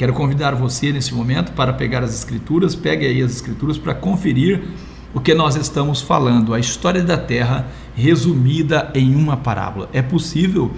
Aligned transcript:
Quero 0.00 0.14
convidar 0.14 0.54
você 0.54 0.90
nesse 0.90 1.12
momento 1.12 1.52
para 1.52 1.74
pegar 1.74 2.02
as 2.02 2.14
escrituras, 2.14 2.74
pegue 2.74 3.04
aí 3.04 3.20
as 3.20 3.32
escrituras 3.32 3.76
para 3.76 3.92
conferir 3.92 4.62
o 5.12 5.20
que 5.20 5.34
nós 5.34 5.56
estamos 5.56 6.00
falando, 6.00 6.54
a 6.54 6.58
história 6.58 7.02
da 7.02 7.18
Terra 7.18 7.68
resumida 7.94 8.90
em 8.94 9.14
uma 9.14 9.36
parábola. 9.36 9.90
É 9.92 10.00
possível 10.00 10.70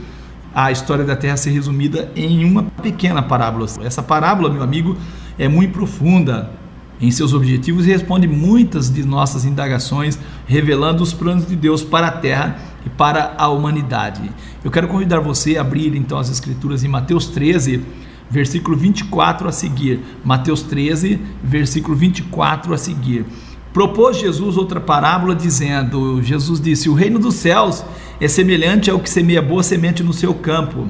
a 0.53 0.73
história 0.73 1.05
da 1.05 1.15
Terra 1.15 1.37
ser 1.37 1.51
resumida 1.51 2.11
em 2.17 2.45
uma 2.45 2.65
pequena 2.65 3.23
parábola. 3.23 3.69
Essa 3.85 4.03
parábola, 4.03 4.51
meu 4.51 4.61
amigo, 4.61 4.97
é 5.39 5.47
muito 5.47 5.73
profunda 5.73 6.51
em 7.01 7.13
seus 7.13 7.33
objetivos 7.33 7.87
e 7.87 7.91
responde 7.91 8.27
muitas 8.27 8.93
de 8.93 9.05
nossas 9.05 9.45
indagações, 9.45 10.19
revelando 10.49 11.01
os 11.01 11.13
planos 11.13 11.47
de 11.47 11.55
Deus 11.55 11.85
para 11.85 12.09
a 12.09 12.11
Terra 12.11 12.59
e 12.85 12.91
para 12.91 13.37
a 13.39 13.47
humanidade. 13.47 14.29
Eu 14.65 14.71
quero 14.73 14.89
convidar 14.89 15.21
você 15.21 15.59
a 15.59 15.61
abrir 15.61 15.95
então 15.95 16.19
as 16.19 16.29
escrituras 16.29 16.83
em 16.83 16.89
Mateus 16.89 17.29
13, 17.29 17.85
versículo 18.31 18.77
24 18.77 19.49
a 19.49 19.53
seguir. 19.53 20.01
Mateus 20.25 20.63
13, 20.63 21.21
versículo 21.43 21.97
24 21.97 22.73
a 22.75 22.79
seguir. 22.79 23.25
Propôs 23.73 24.19
Jesus 24.19 24.57
outra 24.57 24.81
parábola 24.81 25.35
dizendo: 25.35 26.23
Jesus 26.23 26.61
disse: 26.61 26.89
O 26.89 26.95
reino 26.95 27.19
dos 27.19 27.37
céus 27.37 27.85
é 28.21 28.29
semelhante 28.29 28.91
ao 28.91 29.01
que 29.01 29.09
semeia 29.09 29.41
boa 29.41 29.63
semente 29.63 30.03
no 30.03 30.13
seu 30.13 30.35
campo. 30.35 30.89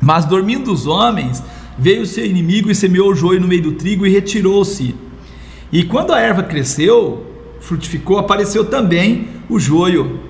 Mas 0.00 0.24
dormindo 0.24 0.72
os 0.72 0.86
homens, 0.86 1.42
veio 1.78 2.02
o 2.02 2.06
seu 2.06 2.26
inimigo 2.26 2.70
e 2.70 2.74
semeou 2.74 3.10
o 3.10 3.14
joio 3.14 3.40
no 3.40 3.48
meio 3.48 3.62
do 3.62 3.72
trigo 3.72 4.06
e 4.06 4.10
retirou-se. 4.10 4.94
E 5.72 5.84
quando 5.84 6.12
a 6.12 6.20
erva 6.20 6.42
cresceu, 6.42 7.26
frutificou, 7.60 8.18
apareceu 8.18 8.64
também 8.64 9.28
o 9.48 9.58
joio. 9.58 10.20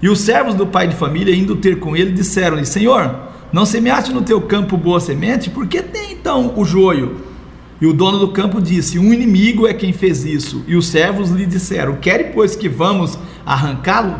E 0.00 0.08
os 0.08 0.20
servos 0.20 0.54
do 0.54 0.66
pai 0.66 0.86
de 0.86 0.94
família, 0.94 1.34
indo 1.34 1.56
ter 1.56 1.78
com 1.78 1.96
ele, 1.96 2.12
disseram-lhe: 2.12 2.66
Senhor, 2.66 3.31
não 3.52 3.66
semeaste 3.66 4.12
no 4.12 4.22
teu 4.22 4.40
campo 4.40 4.76
boa 4.76 4.98
semente? 4.98 5.50
Por 5.50 5.66
que 5.66 5.82
tem 5.82 6.12
então 6.12 6.54
o 6.56 6.64
joio? 6.64 7.32
E 7.82 7.86
o 7.86 7.92
dono 7.92 8.18
do 8.18 8.28
campo 8.28 8.62
disse: 8.62 8.98
Um 8.98 9.12
inimigo 9.12 9.66
é 9.66 9.74
quem 9.74 9.92
fez 9.92 10.24
isso. 10.24 10.64
E 10.66 10.76
os 10.76 10.86
servos 10.86 11.30
lhe 11.30 11.44
disseram: 11.44 11.96
Quer, 11.96 12.32
pois, 12.32 12.56
que 12.56 12.68
vamos 12.68 13.18
arrancá-lo? 13.44 14.16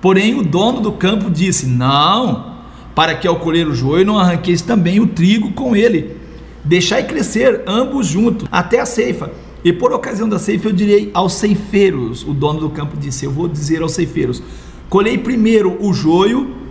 Porém, 0.00 0.38
o 0.38 0.42
dono 0.42 0.80
do 0.80 0.92
campo 0.92 1.28
disse: 1.28 1.66
Não, 1.66 2.54
para 2.94 3.14
que 3.14 3.28
ao 3.28 3.40
colher 3.40 3.66
o 3.66 3.74
joio 3.74 4.06
não 4.06 4.18
arranqueis 4.18 4.62
também 4.62 5.00
o 5.00 5.08
trigo 5.08 5.52
com 5.52 5.76
ele. 5.76 6.16
Deixai 6.64 7.04
crescer 7.04 7.62
ambos 7.66 8.06
juntos 8.06 8.48
até 8.52 8.80
a 8.80 8.86
ceifa. 8.86 9.32
E 9.64 9.72
por 9.72 9.92
ocasião 9.92 10.28
da 10.28 10.38
ceifa 10.38 10.68
eu 10.68 10.72
direi 10.72 11.10
aos 11.12 11.34
ceifeiros: 11.34 12.22
O 12.22 12.32
dono 12.32 12.60
do 12.60 12.70
campo 12.70 12.96
disse: 12.96 13.26
Eu 13.26 13.32
vou 13.32 13.48
dizer 13.48 13.82
aos 13.82 13.92
ceifeiros: 13.92 14.42
Colhei 14.88 15.18
primeiro 15.18 15.76
o 15.80 15.92
joio 15.92 16.61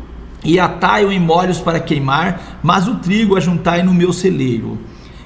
e 0.44 0.60
atai-o 0.60 1.12
em 1.12 1.20
molhos 1.20 1.60
para 1.60 1.80
queimar, 1.80 2.60
mas 2.64 2.88
o 2.88 2.96
trigo 2.96 3.38
ajuntai 3.38 3.84
no 3.84 3.94
meu 3.94 4.12
celeiro. 4.12 4.78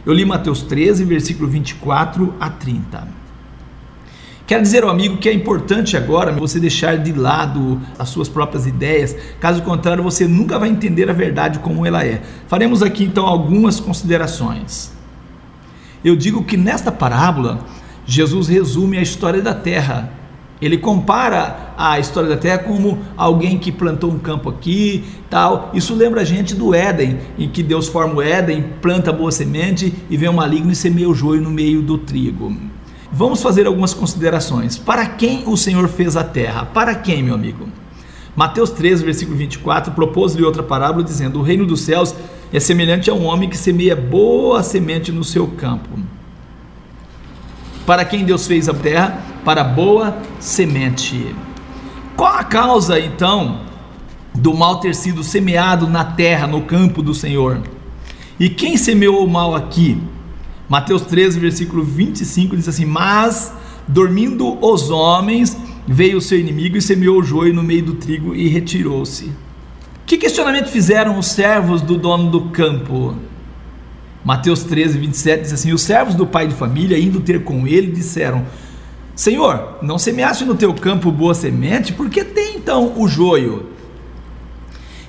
Eu 0.06 0.14
li 0.14 0.26
Mateus 0.26 0.62
13, 0.62 1.04
versículo 1.04 1.50
24 1.50 2.36
a 2.40 2.50
30. 2.50 3.08
Quero 4.46 4.62
dizer 4.62 4.84
ao 4.84 4.92
amigo 4.92 5.18
que 5.18 5.28
é 5.28 5.34
importante 5.34 5.98
agora 5.98 6.32
você 6.32 6.60
deixar 6.60 7.00
de 7.00 7.12
lado 7.12 7.82
as 7.98 8.10
suas 8.10 8.30
próprias 8.30 8.68
ideias, 8.68 9.16
caso 9.40 9.64
contrário, 9.64 10.04
você 10.04 10.28
nunca 10.28 10.60
vai 10.60 10.70
entender 10.70 11.10
a 11.10 11.14
verdade 11.14 11.58
como 11.58 11.84
ela 11.84 12.06
é. 12.06 12.22
Faremos 12.48 12.84
aqui 12.84 13.06
então 13.06 13.26
algumas 13.26 13.80
considerações. 13.80 14.94
Eu 16.04 16.16
digo 16.16 16.44
que 16.44 16.58
nesta 16.58 16.92
parábola, 16.92 17.66
Jesus 18.06 18.48
resume 18.48 19.00
a 19.00 19.02
história 19.02 19.42
da 19.42 19.56
terra 19.56 20.12
ele 20.62 20.78
compara 20.78 21.74
a 21.78 22.00
história 22.00 22.30
da 22.30 22.38
terra 22.38 22.60
como 22.60 23.00
alguém 23.18 23.58
que 23.58 23.72
plantou 23.72 24.10
um 24.10 24.18
campo 24.18 24.50
aqui, 24.50 25.04
tal. 25.30 25.72
Isso 25.74 25.94
lembra 25.94 26.22
a 26.22 26.26
gente 26.26 26.56
do 26.56 26.74
Éden, 26.74 27.20
em 27.38 27.50
que 27.50 27.62
Deus 27.62 27.88
forma 27.88 28.16
o 28.16 28.22
Éden, 28.22 28.64
planta 28.82 29.12
boa 29.12 29.32
semente 29.32 29.94
e 30.10 30.16
vem 30.16 30.30
o 30.30 30.34
maligno 30.34 30.72
e 30.72 30.76
semeia 30.76 31.10
o 31.10 31.14
joio 31.14 31.42
no 31.42 31.52
meio 31.52 31.82
do 31.82 31.98
trigo. 31.98 32.56
Vamos 33.12 33.42
fazer 33.42 33.68
algumas 33.68 33.94
considerações. 33.94 34.78
Para 34.78 35.06
quem 35.06 35.44
o 35.46 35.58
Senhor 35.58 35.88
fez 35.90 36.16
a 36.16 36.24
terra? 36.24 36.66
Para 36.66 36.96
quem, 36.96 37.22
meu 37.22 37.36
amigo? 37.36 37.68
Mateus 38.36 38.70
13, 38.70 39.04
versículo 39.04 39.38
24, 39.38 39.94
propôs-lhe 39.94 40.44
outra 40.44 40.64
parábola 40.64 41.04
dizendo: 41.04 41.40
O 41.40 41.42
reino 41.42 41.66
dos 41.66 41.82
céus 41.82 42.16
é 42.52 42.60
semelhante 42.60 43.10
a 43.10 43.14
um 43.14 43.26
homem 43.26 43.50
que 43.50 43.58
semeia 43.58 43.96
boa 43.96 44.64
semente 44.64 45.12
no 45.12 45.24
seu 45.24 45.48
campo. 45.48 45.90
Para 47.86 48.04
quem 48.04 48.26
Deus 48.26 48.48
fez 48.48 48.68
a 48.68 48.74
terra? 48.74 49.35
Para 49.46 49.64
boa 49.64 50.18
semente. 50.40 51.36
Qual 52.18 52.34
a 52.34 52.44
causa 52.44 53.00
então 53.00 53.62
do 54.34 54.56
mal 54.56 54.80
ter 54.80 54.96
sido 54.96 55.24
semeado 55.24 55.88
na 55.88 56.04
terra, 56.04 56.48
no 56.48 56.64
campo 56.64 57.04
do 57.04 57.14
Senhor? 57.14 57.62
E 58.40 58.50
quem 58.50 58.76
semeou 58.76 59.24
o 59.24 59.30
mal 59.30 59.54
aqui? 59.54 60.02
Mateus 60.68 61.04
13, 61.04 61.40
versículo 61.40 61.84
25 61.84 62.58
diz 62.58 62.68
assim: 62.68 62.86
Mas 62.86 63.54
dormindo 63.88 64.58
os 64.66 64.90
homens, 64.90 65.56
veio 65.88 66.18
o 66.18 66.22
seu 66.22 66.40
inimigo 66.40 66.76
e 66.78 66.82
semeou 66.82 67.20
o 67.20 67.24
joio 67.24 67.54
no 67.54 67.62
meio 67.62 67.86
do 67.86 67.94
trigo 67.94 68.34
e 68.34 68.48
retirou-se. 68.48 69.32
Que 70.08 70.18
questionamento 70.18 70.70
fizeram 70.70 71.20
os 71.20 71.28
servos 71.28 71.84
do 71.84 72.00
dono 72.00 72.32
do 72.32 72.50
campo? 72.50 73.14
Mateus 74.24 74.64
13, 74.64 74.98
27 74.98 75.44
diz 75.44 75.54
assim: 75.54 75.72
Os 75.72 75.84
servos 75.84 76.16
do 76.16 76.26
pai 76.26 76.48
de 76.48 76.56
família, 76.56 76.98
indo 76.98 77.22
ter 77.22 77.44
com 77.44 77.68
ele, 77.68 77.92
disseram: 77.92 78.44
Senhor, 79.16 79.78
não 79.82 79.98
semeaste 79.98 80.44
no 80.44 80.56
teu 80.56 80.74
campo 80.74 81.10
boa 81.10 81.34
semente, 81.34 81.94
por 81.94 82.10
que 82.10 82.24
tem 82.24 82.58
então 82.58 82.94
o 82.98 83.08
joio? 83.08 83.68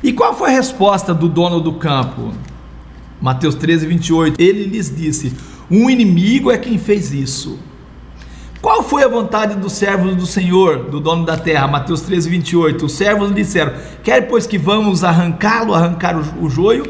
E 0.02 0.12
qual 0.12 0.36
foi 0.36 0.50
a 0.50 0.52
resposta 0.52 1.12
do 1.12 1.28
dono 1.28 1.60
do 1.60 1.72
campo? 1.72 2.32
Mateus 3.20 3.56
13, 3.56 3.86
28. 3.86 4.40
Ele 4.40 4.64
lhes 4.64 4.94
disse: 4.94 5.34
Um 5.68 5.90
inimigo 5.90 6.52
é 6.52 6.58
quem 6.58 6.78
fez 6.78 7.12
isso. 7.12 7.58
Qual 8.62 8.82
foi 8.82 9.02
a 9.02 9.08
vontade 9.08 9.56
dos 9.56 9.72
servos 9.72 10.14
do 10.14 10.26
Senhor, 10.26 10.84
do 10.84 11.00
dono 11.00 11.24
da 11.24 11.36
terra? 11.36 11.66
Mateus 11.66 12.02
13, 12.02 12.28
28. 12.30 12.86
Os 12.86 12.92
servos 12.92 13.30
lhe 13.30 13.34
disseram: 13.34 13.72
Quer 14.04 14.28
pois 14.28 14.46
que 14.46 14.58
vamos 14.58 15.02
arrancá-lo, 15.02 15.74
arrancar 15.74 16.16
o, 16.16 16.44
o 16.44 16.48
joio? 16.48 16.84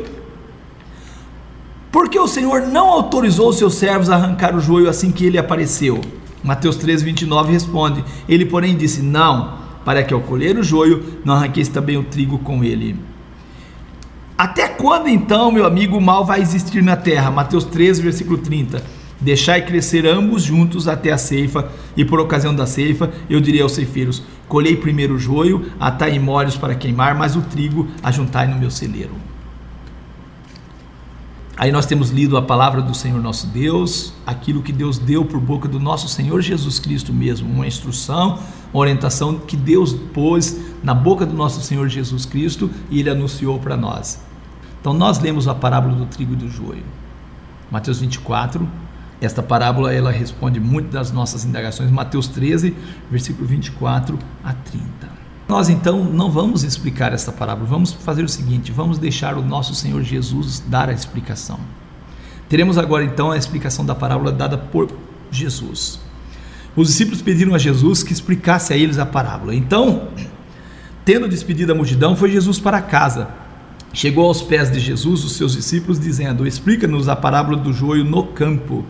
Porque 1.90 2.18
o 2.18 2.28
Senhor 2.28 2.62
não 2.62 2.88
autorizou 2.88 3.48
os 3.48 3.56
seus 3.56 3.74
servos 3.74 4.10
a 4.10 4.16
arrancar 4.16 4.54
o 4.54 4.60
joio 4.60 4.88
assim 4.90 5.10
que 5.10 5.24
ele 5.24 5.38
apareceu. 5.38 6.02
Mateus 6.46 6.76
3, 6.76 7.02
29 7.02 7.52
responde: 7.52 8.04
Ele, 8.28 8.46
porém, 8.46 8.76
disse: 8.76 9.02
Não, 9.02 9.58
para 9.84 10.04
que 10.04 10.14
ao 10.14 10.20
colher 10.20 10.56
o 10.56 10.62
joio, 10.62 11.20
não 11.24 11.34
arranqueis 11.34 11.68
também 11.68 11.96
o 11.96 12.04
trigo 12.04 12.38
com 12.38 12.62
ele. 12.62 12.96
Até 14.38 14.68
quando 14.68 15.08
então, 15.08 15.50
meu 15.50 15.66
amigo, 15.66 15.96
o 15.96 16.00
mal 16.00 16.24
vai 16.24 16.40
existir 16.40 16.82
na 16.82 16.94
terra? 16.94 17.30
Mateus 17.30 17.64
13, 17.64 18.00
versículo 18.00 18.38
30. 18.38 18.82
Deixai 19.20 19.64
crescer 19.64 20.06
ambos 20.06 20.42
juntos 20.42 20.86
até 20.86 21.10
a 21.10 21.18
ceifa, 21.18 21.68
e 21.96 22.04
por 22.04 22.20
ocasião 22.20 22.54
da 22.54 22.66
ceifa, 22.66 23.10
eu 23.28 23.40
direi 23.40 23.60
aos 23.60 23.72
ceifeiros: 23.72 24.22
Colhei 24.46 24.76
primeiro 24.76 25.14
o 25.14 25.18
joio, 25.18 25.66
atai 25.80 26.16
molhos 26.20 26.56
para 26.56 26.76
queimar, 26.76 27.16
mas 27.16 27.34
o 27.34 27.40
trigo 27.40 27.88
ajuntai 28.02 28.46
no 28.46 28.56
meu 28.56 28.70
celeiro. 28.70 29.25
Aí 31.58 31.72
nós 31.72 31.86
temos 31.86 32.10
lido 32.10 32.36
a 32.36 32.42
palavra 32.42 32.82
do 32.82 32.94
Senhor 32.94 33.18
nosso 33.22 33.46
Deus, 33.46 34.12
aquilo 34.26 34.62
que 34.62 34.72
Deus 34.72 34.98
deu 34.98 35.24
por 35.24 35.40
boca 35.40 35.66
do 35.66 35.80
nosso 35.80 36.06
Senhor 36.06 36.42
Jesus 36.42 36.78
Cristo 36.78 37.14
mesmo, 37.14 37.50
uma 37.50 37.66
instrução, 37.66 38.38
uma 38.74 38.80
orientação 38.82 39.38
que 39.38 39.56
Deus 39.56 39.94
pôs 39.94 40.60
na 40.82 40.92
boca 40.92 41.24
do 41.24 41.32
nosso 41.32 41.62
Senhor 41.62 41.88
Jesus 41.88 42.26
Cristo 42.26 42.70
e 42.90 43.00
ele 43.00 43.08
anunciou 43.08 43.58
para 43.58 43.74
nós. 43.74 44.20
Então 44.78 44.92
nós 44.92 45.18
lemos 45.18 45.48
a 45.48 45.54
parábola 45.54 45.94
do 45.94 46.04
trigo 46.04 46.34
e 46.34 46.36
do 46.36 46.50
joio. 46.50 46.84
Mateus 47.70 48.00
24, 48.00 48.68
esta 49.18 49.42
parábola 49.42 49.94
ela 49.94 50.10
responde 50.10 50.60
muito 50.60 50.90
das 50.90 51.10
nossas 51.10 51.46
indagações. 51.46 51.90
Mateus 51.90 52.28
13, 52.28 52.76
versículo 53.10 53.48
24 53.48 54.18
a 54.44 54.52
30. 54.52 55.15
Nós 55.48 55.68
então 55.68 56.02
não 56.02 56.30
vamos 56.30 56.64
explicar 56.64 57.12
esta 57.12 57.30
parábola, 57.30 57.66
vamos 57.66 57.92
fazer 57.92 58.24
o 58.24 58.28
seguinte: 58.28 58.72
vamos 58.72 58.98
deixar 58.98 59.36
o 59.36 59.42
nosso 59.42 59.74
Senhor 59.74 60.02
Jesus 60.02 60.62
dar 60.66 60.88
a 60.88 60.92
explicação. 60.92 61.60
Teremos 62.48 62.78
agora 62.78 63.04
então 63.04 63.30
a 63.30 63.36
explicação 63.36 63.84
da 63.84 63.94
parábola 63.94 64.32
dada 64.32 64.58
por 64.58 64.90
Jesus. 65.30 66.00
Os 66.74 66.88
discípulos 66.88 67.22
pediram 67.22 67.54
a 67.54 67.58
Jesus 67.58 68.02
que 68.02 68.12
explicasse 68.12 68.72
a 68.72 68.76
eles 68.76 68.98
a 68.98 69.06
parábola. 69.06 69.54
Então, 69.54 70.08
tendo 71.04 71.28
despedido 71.28 71.72
a 71.72 71.74
multidão, 71.74 72.14
foi 72.14 72.30
Jesus 72.30 72.58
para 72.58 72.82
casa. 72.82 73.28
Chegou 73.92 74.26
aos 74.26 74.42
pés 74.42 74.70
de 74.70 74.78
Jesus 74.78 75.24
os 75.24 75.36
seus 75.36 75.52
discípulos, 75.52 75.98
dizendo: 75.98 76.46
Explica-nos 76.46 77.08
a 77.08 77.16
parábola 77.16 77.56
do 77.56 77.72
joio 77.72 78.04
no 78.04 78.24
campo. 78.24 78.84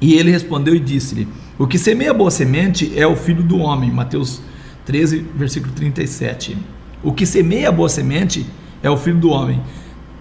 E 0.00 0.14
ele 0.14 0.30
respondeu 0.30 0.74
e 0.74 0.80
disse-lhe: 0.80 1.28
o 1.60 1.66
que 1.66 1.78
semeia 1.78 2.14
boa 2.14 2.30
semente 2.30 2.90
é 2.98 3.06
o 3.06 3.14
filho 3.14 3.42
do 3.42 3.58
homem. 3.58 3.90
Mateus 3.90 4.40
13, 4.86 5.26
versículo 5.34 5.70
37. 5.74 6.56
O 7.02 7.12
que 7.12 7.26
semeia 7.26 7.70
boa 7.70 7.86
semente 7.86 8.46
é 8.82 8.88
o 8.88 8.96
filho 8.96 9.18
do 9.18 9.28
homem. 9.28 9.60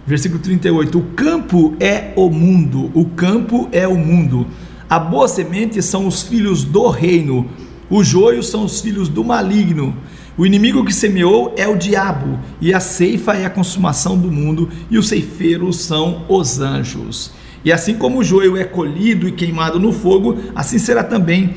Versículo 0.06 0.42
38. 0.42 1.00
O 1.00 1.02
campo 1.16 1.78
é 1.80 2.12
o 2.18 2.30
mundo. 2.30 2.92
O 2.94 3.06
campo 3.06 3.70
é 3.72 3.88
o 3.88 3.96
mundo. 3.96 4.48
A 4.90 5.00
boa 5.00 5.30
semente 5.30 5.82
são 5.82 6.06
os 6.06 6.24
filhos 6.24 6.66
do 6.66 6.90
reino. 6.90 7.50
O 7.90 8.04
joio 8.04 8.44
são 8.44 8.66
os 8.66 8.82
filhos 8.82 9.08
do 9.08 9.24
maligno. 9.24 9.96
O 10.38 10.46
inimigo 10.46 10.84
que 10.84 10.94
semeou 10.94 11.54
é 11.56 11.66
o 11.70 11.78
diabo, 11.78 12.38
e 12.60 12.74
a 12.74 12.82
ceifa 12.82 13.34
é 13.34 13.46
a 13.46 13.50
consumação 13.50 14.18
do 14.18 14.30
mundo, 14.30 14.70
e 14.92 14.98
os 14.98 15.08
ceifeiros 15.08 15.78
são 15.78 16.26
os 16.28 16.60
anjos. 16.60 17.32
E 17.64 17.72
assim 17.72 17.96
como 17.96 18.20
o 18.20 18.24
joio 18.24 18.58
é 18.58 18.64
colhido 18.64 19.28
e 19.28 19.32
queimado 19.32 19.80
no 19.80 19.92
fogo, 19.92 20.38
assim 20.56 20.80
será 20.80 21.04
também 21.04 21.56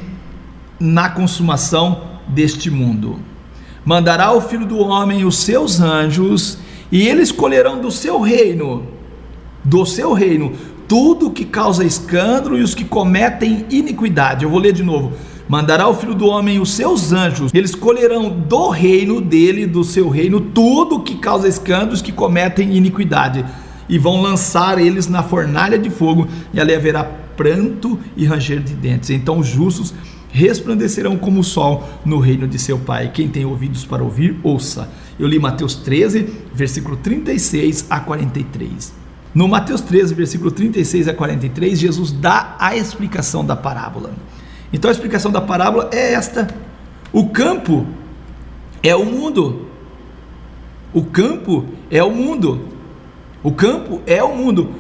na 0.79 1.09
consumação 1.09 2.03
deste 2.27 2.71
mundo. 2.71 3.19
Mandará 3.85 4.33
o 4.33 4.41
filho 4.41 4.67
do 4.67 4.79
homem 4.79 5.25
os 5.25 5.39
seus 5.39 5.81
anjos, 5.81 6.59
e 6.91 7.07
eles 7.07 7.33
colherão 7.33 7.81
do 7.81 7.91
seu 7.91 8.21
reino, 8.21 8.87
do 9.65 9.87
seu 9.87 10.13
reino, 10.13 10.53
tudo 10.87 11.31
que 11.31 11.45
causa 11.45 11.85
escândalo 11.85 12.59
e 12.59 12.63
os 12.63 12.75
que 12.75 12.85
cometem 12.85 13.65
iniquidade. 13.71 14.45
Eu 14.45 14.51
vou 14.51 14.59
ler 14.59 14.73
de 14.73 14.83
novo 14.83 15.13
mandará 15.49 15.87
o 15.87 15.95
filho 15.95 16.15
do 16.15 16.27
homem 16.27 16.59
os 16.59 16.73
seus 16.73 17.13
anjos, 17.13 17.53
eles 17.53 17.75
colherão 17.75 18.31
do 18.31 18.71
reino 18.71 19.21
dele, 19.21 19.67
do 19.67 19.85
seu 19.85 20.09
reino, 20.09 20.41
tudo 20.41 21.01
que 21.01 21.17
causa 21.17 21.47
escândalos, 21.47 22.01
que 22.01 22.11
cometem 22.11 22.75
iniquidade, 22.75 23.45
e 23.89 23.99
vão 23.99 24.21
lançar 24.23 24.79
eles 24.79 25.09
na 25.09 25.23
fornalha 25.23 25.79
de 25.79 25.91
fogo, 25.91 26.29
e 26.53 26.61
ali 26.61 26.75
haverá 26.75 27.05
pranto 27.37 27.99
e 28.17 28.25
ranger 28.25 28.61
de 28.61 28.75
dentes. 28.75 29.11
Então 29.11 29.39
os 29.39 29.47
justos 29.47 29.95
resplandecerão 30.31 31.17
como 31.17 31.41
o 31.41 31.45
sol 31.45 31.89
no 32.05 32.19
reino 32.19 32.49
de 32.49 32.59
seu 32.59 32.79
Pai. 32.79 33.11
Quem 33.13 33.29
tem 33.29 33.45
ouvidos 33.45 33.85
para 33.85 34.03
ouvir, 34.03 34.39
ouça. 34.43 34.89
Eu 35.19 35.29
li 35.29 35.39
Mateus 35.39 35.75
13, 35.75 36.27
versículo 36.55 36.97
36 36.97 37.87
a 37.91 38.01
43. 38.01 38.93
No 39.35 39.47
Mateus 39.47 39.81
13, 39.81 40.15
versículo 40.15 40.51
36 40.51 41.09
a 41.09 41.15
43, 41.15 41.79
Jesus 41.79 42.11
dá 42.11 42.57
a 42.59 42.77
explicação 42.77 43.45
da 43.45 43.55
parábola. 43.55 44.13
Então 44.73 44.89
a 44.89 44.93
explicação 44.93 45.31
da 45.31 45.41
parábola 45.41 45.91
é 45.93 46.15
esta: 46.15 46.49
o 47.13 47.29
campo 47.29 47.87
é 48.83 48.97
o 48.97 49.05
mundo. 49.05 49.67
O 50.93 51.05
campo 51.05 51.65
é 51.91 52.03
o 52.03 52.11
mundo. 52.11 52.72
O 53.43 53.51
campo 53.51 54.01
é 54.07 54.23
o 54.23 54.35
mundo. 54.37 54.71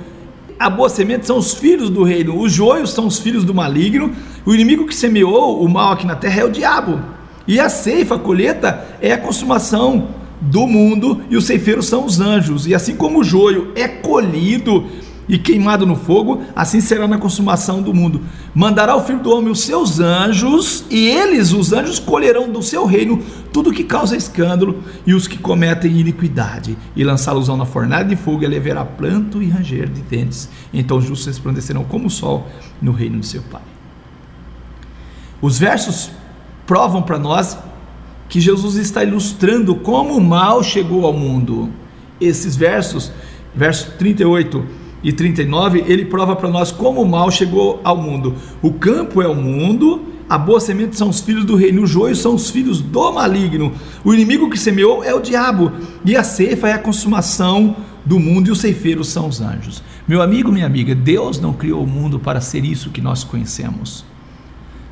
A 0.59 0.70
boa 0.70 0.88
semente 0.88 1.26
são 1.26 1.38
os 1.38 1.55
filhos 1.55 1.91
do 1.91 2.05
reino, 2.05 2.41
os 2.41 2.53
joios 2.53 2.91
são 2.91 3.06
os 3.06 3.19
filhos 3.19 3.44
do 3.44 3.53
maligno. 3.53 4.12
O 4.47 4.55
inimigo 4.55 4.87
que 4.87 4.94
semeou 4.94 5.62
o 5.62 5.69
mal 5.69 5.93
aqui 5.93 6.06
na 6.06 6.14
terra 6.14 6.43
é 6.43 6.44
o 6.44 6.50
diabo. 6.50 7.00
E 7.47 7.59
a 7.59 7.69
ceifa, 7.69 8.14
a 8.14 8.19
colheita, 8.19 8.87
é 9.00 9.12
a 9.12 9.19
consumação 9.19 10.09
do 10.41 10.67
mundo, 10.67 11.23
e 11.31 11.37
os 11.37 11.47
ceifeiros 11.47 11.87
são 11.87 12.05
os 12.05 12.20
anjos. 12.20 12.67
E 12.67 12.75
assim 12.75 12.97
como 12.97 13.20
o 13.20 13.25
joio 13.25 13.73
é 13.75 13.88
colhido 13.88 14.87
e 15.28 15.38
queimado 15.38 15.86
no 15.86 15.96
fogo, 15.96 16.42
assim 16.54 16.80
será 16.80 17.06
na 17.06 17.19
consumação 17.19 17.80
do 17.80 17.94
mundo. 17.94 18.20
Mandará 18.54 18.96
o 18.96 19.02
filho 19.02 19.20
do 19.20 19.30
homem 19.30 19.52
os 19.52 19.60
seus 19.60 20.00
anjos, 20.00 20.84
e 20.90 21.08
eles, 21.08 21.52
os 21.52 21.72
anjos, 21.72 21.98
colherão 21.98 22.50
do 22.50 22.62
seu 22.62 22.84
reino 22.84 23.22
tudo 23.52 23.72
que 23.72 23.84
causa 23.84 24.16
escândalo 24.16 24.82
e 25.06 25.14
os 25.14 25.28
que 25.28 25.38
cometem 25.38 25.98
iniquidade, 25.98 26.76
e 26.96 27.04
lançá-los 27.04 27.48
na 27.48 27.64
fornalha 27.64 28.04
de 28.04 28.16
fogo, 28.16 28.42
e 28.42 28.46
ali 28.46 28.56
haverá 28.56 28.84
planto 28.84 29.42
e 29.42 29.48
ranger 29.48 29.88
de 29.88 30.00
dentes. 30.02 30.48
Então 30.72 30.98
os 30.98 31.04
justos 31.04 31.26
resplandecerão 31.26 31.84
como 31.84 32.06
o 32.06 32.10
sol 32.10 32.48
no 32.80 32.92
reino 32.92 33.20
de 33.20 33.26
seu 33.26 33.42
Pai. 33.42 33.62
Os 35.40 35.58
versos 35.58 36.10
provam 36.66 37.02
para 37.02 37.18
nós 37.18 37.58
que 38.28 38.40
Jesus 38.40 38.76
está 38.76 39.04
ilustrando 39.04 39.75
como 39.75 40.16
o 40.16 40.20
mal 40.20 40.62
chegou 40.62 41.04
ao 41.04 41.12
mundo. 41.12 41.70
Esses 42.20 42.56
versos, 42.56 43.12
verso 43.54 43.92
38 43.98 44.81
e 45.02 45.12
39, 45.12 45.84
ele 45.87 46.04
prova 46.04 46.37
para 46.37 46.49
nós 46.49 46.70
como 46.70 47.02
o 47.02 47.08
mal 47.08 47.31
chegou 47.31 47.81
ao 47.82 47.96
mundo. 47.96 48.34
O 48.60 48.72
campo 48.72 49.20
é 49.20 49.26
o 49.26 49.34
mundo, 49.34 50.02
a 50.28 50.38
boa 50.38 50.60
semente 50.60 50.96
são 50.96 51.08
os 51.08 51.20
filhos 51.20 51.44
do 51.44 51.56
reino, 51.56 51.82
o 51.82 51.87
joio 51.87 52.14
são 52.14 52.34
os 52.34 52.50
filhos 52.50 52.81
do 52.81 53.12
maligno. 53.12 53.72
O 54.04 54.14
inimigo 54.14 54.49
que 54.49 54.58
semeou 54.58 55.02
é 55.02 55.12
o 55.12 55.20
diabo, 55.20 55.72
e 56.04 56.16
a 56.16 56.22
ceifa 56.22 56.69
é 56.69 56.72
a 56.72 56.78
consumação 56.78 57.76
do 58.04 58.19
mundo, 58.19 58.49
e 58.49 58.50
os 58.50 58.60
ceifeiros 58.60 59.08
são 59.08 59.28
os 59.28 59.40
anjos. 59.40 59.82
Meu 60.06 60.22
amigo, 60.22 60.52
minha 60.52 60.66
amiga, 60.66 60.94
Deus 60.94 61.40
não 61.40 61.52
criou 61.52 61.82
o 61.82 61.87
mundo 61.87 62.19
para 62.19 62.40
ser 62.40 62.64
isso 62.64 62.90
que 62.90 63.00
nós 63.00 63.25
conhecemos. 63.25 64.04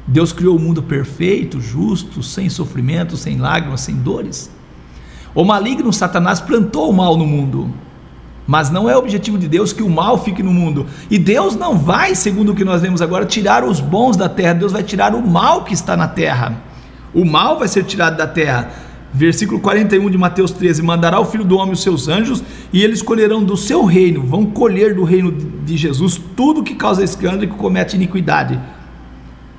Deus 0.06 0.32
criou 0.32 0.56
o 0.56 0.60
mundo 0.60 0.82
perfeito, 0.82 1.60
justo, 1.60 2.22
sem 2.22 2.48
sofrimento, 2.48 3.16
sem 3.16 3.38
lágrimas, 3.38 3.80
sem 3.80 3.94
dores. 3.94 4.50
O 5.34 5.44
maligno 5.44 5.92
Satanás 5.92 6.40
plantou 6.40 6.90
o 6.90 6.92
mal 6.92 7.16
no 7.16 7.24
mundo. 7.24 7.72
Mas 8.50 8.68
não 8.68 8.90
é 8.90 8.96
objetivo 8.96 9.38
de 9.38 9.46
Deus 9.46 9.72
que 9.72 9.80
o 9.80 9.88
mal 9.88 10.18
fique 10.24 10.42
no 10.42 10.52
mundo. 10.52 10.84
E 11.08 11.16
Deus 11.16 11.54
não 11.54 11.78
vai, 11.78 12.16
segundo 12.16 12.50
o 12.50 12.54
que 12.56 12.64
nós 12.64 12.82
vemos 12.82 13.00
agora, 13.00 13.24
tirar 13.24 13.62
os 13.62 13.78
bons 13.78 14.16
da 14.16 14.28
terra. 14.28 14.54
Deus 14.54 14.72
vai 14.72 14.82
tirar 14.82 15.14
o 15.14 15.24
mal 15.24 15.62
que 15.62 15.72
está 15.72 15.96
na 15.96 16.08
terra. 16.08 16.60
O 17.14 17.24
mal 17.24 17.60
vai 17.60 17.68
ser 17.68 17.84
tirado 17.84 18.16
da 18.16 18.26
terra. 18.26 18.68
Versículo 19.14 19.60
41 19.60 20.10
de 20.10 20.18
Mateus 20.18 20.50
13: 20.50 20.82
Mandará 20.82 21.20
o 21.20 21.26
filho 21.26 21.44
do 21.44 21.56
homem 21.58 21.74
os 21.74 21.80
seus 21.80 22.08
anjos, 22.08 22.42
e 22.72 22.82
eles 22.82 23.02
colherão 23.02 23.44
do 23.44 23.56
seu 23.56 23.84
reino, 23.84 24.26
vão 24.26 24.44
colher 24.44 24.96
do 24.96 25.04
reino 25.04 25.30
de 25.30 25.76
Jesus 25.76 26.20
tudo 26.34 26.64
que 26.64 26.74
causa 26.74 27.04
escândalo 27.04 27.44
e 27.44 27.46
que 27.46 27.54
comete 27.54 27.94
iniquidade. 27.94 28.58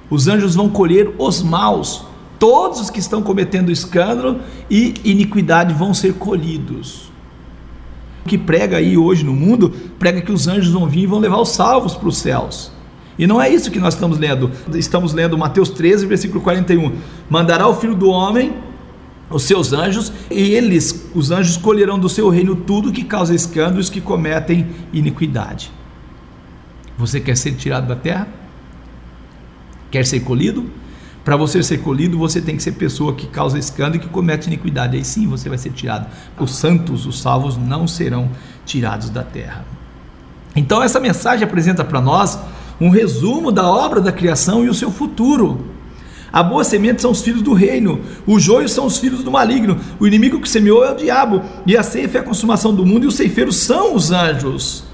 Os 0.09 0.27
anjos 0.27 0.55
vão 0.55 0.67
colher 0.67 1.15
os 1.17 1.41
maus, 1.41 2.03
todos 2.38 2.81
os 2.81 2.89
que 2.89 2.99
estão 2.99 3.21
cometendo 3.21 3.71
escândalo 3.71 4.41
e 4.69 4.95
iniquidade 5.05 5.73
vão 5.73 5.93
ser 5.93 6.15
colhidos 6.15 7.11
que 8.25 8.38
prega 8.38 8.77
aí 8.77 8.97
hoje 8.97 9.23
no 9.23 9.33
mundo, 9.33 9.69
prega 9.97 10.21
que 10.21 10.31
os 10.31 10.47
anjos 10.47 10.71
vão 10.71 10.88
vir 10.88 11.03
e 11.03 11.07
vão 11.07 11.19
levar 11.19 11.39
os 11.39 11.50
salvos 11.50 11.95
para 11.95 12.07
os 12.07 12.18
céus. 12.18 12.71
E 13.18 13.27
não 13.27 13.41
é 13.41 13.50
isso 13.50 13.71
que 13.71 13.79
nós 13.79 13.94
estamos 13.94 14.18
lendo. 14.18 14.51
Estamos 14.73 15.13
lendo 15.13 15.38
Mateus 15.38 15.69
13, 15.69 16.06
versículo 16.06 16.41
41. 16.41 16.94
Mandará 17.29 17.68
o 17.68 17.75
filho 17.75 17.95
do 17.95 18.09
homem 18.09 18.53
os 19.31 19.44
seus 19.44 19.73
anjos, 19.73 20.12
e 20.29 20.53
eles, 20.53 21.09
os 21.15 21.31
anjos, 21.31 21.57
colherão 21.57 21.97
do 21.97 22.09
seu 22.09 22.29
reino 22.29 22.56
tudo 22.56 22.91
que 22.91 23.03
causa 23.03 23.33
escândalos 23.33 23.89
que 23.89 24.01
cometem 24.01 24.67
iniquidade. 24.91 25.71
Você 26.97 27.19
quer 27.19 27.38
ser 27.38 27.56
tirado 27.56 27.88
da 27.88 27.95
terra? 27.95 28.27
Quer 29.89 30.06
ser 30.06 30.21
colhido? 30.21 30.69
Para 31.23 31.35
você 31.35 31.62
ser 31.62 31.77
colhido, 31.79 32.18
você 32.18 32.41
tem 32.41 32.56
que 32.56 32.63
ser 32.63 32.71
pessoa 32.71 33.13
que 33.13 33.27
causa 33.27 33.59
escândalo 33.59 33.97
e 33.97 34.00
que 34.00 34.07
comete 34.07 34.47
iniquidade. 34.47 34.97
Aí 34.97 35.06
sim 35.06 35.27
você 35.27 35.47
vai 35.50 35.57
ser 35.57 35.71
tirado. 35.71 36.07
Os 36.39 36.56
santos, 36.56 37.06
os 37.06 37.21
salvos, 37.21 37.57
não 37.57 37.88
serão 37.88 38.29
tirados 38.65 39.09
da 39.09 39.23
terra. 39.23 39.63
Então, 40.56 40.81
essa 40.81 41.00
mensagem 41.00 41.45
apresenta 41.45 41.83
para 41.83 42.01
nós 42.01 42.39
um 42.79 42.89
resumo 42.89 43.51
da 43.51 43.69
obra 43.69 44.01
da 44.01 44.12
criação 44.12 44.65
e 44.65 44.69
o 44.69 44.73
seu 44.73 44.89
futuro. 44.89 45.68
A 46.33 46.41
boa 46.41 46.63
semente 46.63 47.01
são 47.01 47.12
os 47.12 47.21
filhos 47.21 47.41
do 47.41 47.53
reino, 47.53 48.01
o 48.25 48.39
joio 48.39 48.67
são 48.67 48.85
os 48.85 48.97
filhos 48.97 49.21
do 49.21 49.29
maligno, 49.29 49.77
o 50.00 50.07
inimigo 50.07 50.39
que 50.39 50.50
semeou 50.50 50.83
é 50.83 50.91
o 50.91 50.95
diabo, 50.95 51.41
e 51.65 51.75
a 51.75 51.83
ceifa 51.83 52.19
é 52.19 52.21
a 52.21 52.24
consumação 52.24 52.74
do 52.74 52.85
mundo, 52.85 53.03
e 53.03 53.07
os 53.07 53.15
ceifeiros 53.15 53.57
são 53.57 53.94
os 53.94 54.12
anjos. 54.12 54.90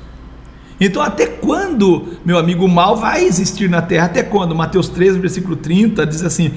Então, 0.79 1.01
até 1.01 1.25
quando, 1.25 2.07
meu 2.23 2.37
amigo, 2.37 2.65
o 2.65 2.69
mal 2.69 2.95
vai 2.95 3.25
existir 3.25 3.69
na 3.69 3.81
terra? 3.81 4.05
Até 4.05 4.21
quando? 4.21 4.53
Mateus 4.53 4.87
13, 4.89 5.19
versículo 5.19 5.55
30 5.55 6.05
diz 6.05 6.23
assim: 6.23 6.51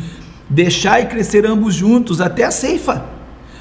Deixai 0.48 1.08
crescer 1.08 1.46
ambos 1.46 1.74
juntos 1.74 2.20
até 2.20 2.44
a 2.44 2.50
ceifa. 2.50 3.04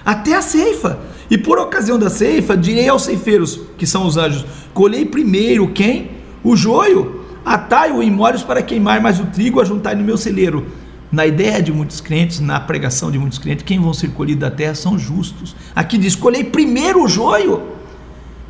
Até 0.05 0.35
a 0.35 0.41
ceifa. 0.41 0.99
E 1.29 1.37
por 1.37 1.57
ocasião 1.59 1.97
da 1.97 2.09
ceifa, 2.09 2.57
direi 2.57 2.89
aos 2.89 3.03
ceifeiros, 3.03 3.61
que 3.77 3.87
são 3.87 4.05
os 4.05 4.17
anjos: 4.17 4.45
Colhei 4.73 5.05
primeiro 5.05 5.69
quem? 5.69 6.11
O 6.43 6.55
joio. 6.55 7.19
Atai-o 7.45 8.03
em 8.03 8.11
molhos 8.11 8.43
para 8.43 8.61
queimar, 8.61 9.01
mas 9.01 9.19
o 9.19 9.25
trigo 9.27 9.61
ajuntai 9.61 9.95
no 9.95 10.03
meu 10.03 10.17
celeiro. 10.17 10.67
Na 11.09 11.25
ideia 11.25 11.61
de 11.61 11.71
muitos 11.71 12.01
crentes, 12.01 12.39
na 12.39 12.59
pregação 12.59 13.09
de 13.09 13.17
muitos 13.17 13.39
crentes, 13.39 13.63
quem 13.65 13.79
vão 13.79 13.93
ser 13.93 14.09
colhidos 14.09 14.41
da 14.41 14.51
terra 14.51 14.75
são 14.75 14.99
justos. 14.99 15.55
Aqui 15.73 15.97
diz: 15.97 16.15
colhei 16.15 16.43
primeiro 16.43 17.01
o 17.01 17.07
joio. 17.07 17.61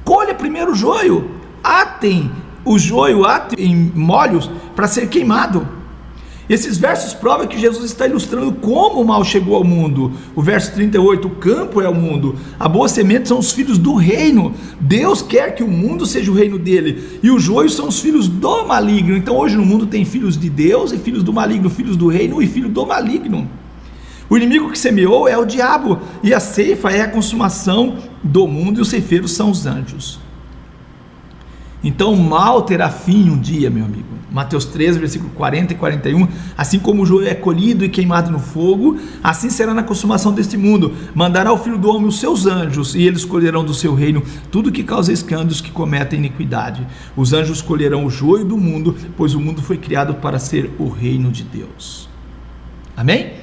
Colha 0.03 0.33
primeiro 0.33 0.71
o 0.71 0.75
joio 0.75 1.38
atem 1.63 2.31
o 2.65 2.77
joio, 2.77 3.25
atem 3.25 3.71
em 3.71 3.91
molhos 3.95 4.49
para 4.75 4.87
ser 4.87 5.07
queimado. 5.07 5.79
Esses 6.49 6.79
versos 6.79 7.13
provam 7.13 7.45
que 7.45 7.59
Jesus 7.59 7.85
está 7.85 8.07
ilustrando 8.07 8.51
como 8.53 8.99
o 8.99 9.05
mal 9.05 9.23
chegou 9.23 9.55
ao 9.55 9.63
mundo. 9.63 10.11
O 10.35 10.41
verso 10.41 10.73
38, 10.73 11.27
o 11.27 11.31
campo 11.31 11.79
é 11.79 11.87
o 11.87 11.93
mundo, 11.93 12.35
a 12.59 12.67
boa 12.67 12.89
semente 12.89 13.27
são 13.27 13.37
os 13.37 13.51
filhos 13.51 13.77
do 13.77 13.93
reino. 13.93 14.55
Deus 14.79 15.21
quer 15.21 15.53
que 15.53 15.63
o 15.63 15.67
mundo 15.67 16.07
seja 16.07 16.31
o 16.31 16.33
reino 16.33 16.57
dele, 16.57 17.19
e 17.21 17.29
os 17.29 17.43
joios 17.43 17.75
são 17.75 17.87
os 17.87 17.99
filhos 17.99 18.27
do 18.27 18.65
maligno. 18.65 19.15
Então 19.15 19.37
hoje 19.37 19.55
no 19.55 19.63
mundo 19.63 19.85
tem 19.85 20.03
filhos 20.03 20.35
de 20.35 20.49
Deus 20.49 20.91
e 20.91 20.97
filhos 20.97 21.21
do 21.21 21.31
maligno, 21.31 21.69
filhos 21.69 21.95
do 21.95 22.07
reino 22.07 22.41
e 22.41 22.47
filho 22.47 22.69
do 22.69 22.83
maligno. 22.83 23.47
O 24.27 24.35
inimigo 24.35 24.71
que 24.71 24.79
semeou 24.79 25.27
é 25.27 25.37
o 25.37 25.45
diabo, 25.45 25.99
e 26.23 26.33
a 26.33 26.39
ceifa 26.39 26.89
é 26.89 27.01
a 27.01 27.07
consumação 27.07 27.97
do 28.23 28.47
mundo, 28.47 28.79
e 28.79 28.81
os 28.81 28.89
ceifeiros 28.89 29.33
são 29.33 29.51
os 29.51 29.67
anjos. 29.67 30.19
Então 31.83 32.13
o 32.13 32.21
mal 32.21 32.63
terá 32.63 32.89
fim 32.89 33.29
um 33.29 33.39
dia, 33.39 33.69
meu 33.69 33.85
amigo. 33.85 34.19
Mateus 34.31 34.65
13, 34.65 34.99
versículo 34.99 35.31
40 35.31 35.73
e 35.73 35.75
41. 35.77 36.27
Assim 36.57 36.77
como 36.77 37.01
o 37.01 37.05
joio 37.05 37.27
é 37.27 37.33
colhido 37.33 37.83
e 37.83 37.89
queimado 37.89 38.29
no 38.29 38.39
fogo, 38.39 38.97
assim 39.23 39.49
será 39.49 39.73
na 39.73 39.81
consumação 39.81 40.31
deste 40.31 40.57
mundo. 40.57 40.93
Mandará 41.15 41.51
o 41.51 41.57
filho 41.57 41.77
do 41.77 41.89
homem 41.89 42.07
os 42.07 42.19
seus 42.19 42.45
anjos, 42.45 42.95
e 42.95 43.03
eles 43.03 43.25
colherão 43.25 43.63
do 43.63 43.73
seu 43.73 43.95
reino 43.95 44.21
tudo 44.51 44.71
que 44.71 44.83
causa 44.83 45.13
escândalos 45.13 45.61
que 45.61 45.71
cometem 45.71 46.19
iniquidade. 46.19 46.85
Os 47.15 47.33
anjos 47.33 47.61
colherão 47.61 48.05
o 48.05 48.09
joio 48.09 48.45
do 48.45 48.57
mundo, 48.57 48.95
pois 49.17 49.33
o 49.33 49.39
mundo 49.39 49.61
foi 49.61 49.77
criado 49.77 50.15
para 50.15 50.37
ser 50.37 50.69
o 50.77 50.89
reino 50.89 51.31
de 51.31 51.43
Deus. 51.43 52.09
Amém? 52.95 53.38